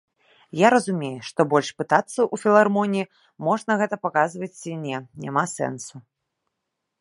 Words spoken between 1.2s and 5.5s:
што больш пытацца ў філармоніі, можна гэта паказваць ці не, няма